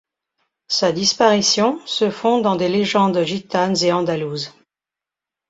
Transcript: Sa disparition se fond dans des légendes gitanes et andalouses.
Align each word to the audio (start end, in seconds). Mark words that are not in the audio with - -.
Sa 0.67 0.91
disparition 0.91 1.79
se 1.85 2.09
fond 2.09 2.41
dans 2.41 2.55
des 2.55 2.69
légendes 2.69 3.21
gitanes 3.23 3.75
et 3.83 3.91
andalouses. 3.93 4.51